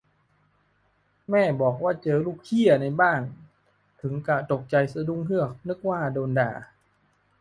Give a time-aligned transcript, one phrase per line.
[1.31, 3.21] "แม่บอกว่าเจอลูกเหี้ยในบ้าน
[4.01, 6.51] ถึงกะตกใจสะดุ้งเฮือก นึกว่าโดนด่า"